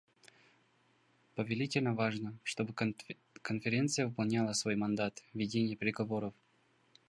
[1.35, 6.33] Повелительно важно, чтобы Конференция выполняла свой мандат: ведение переговоров.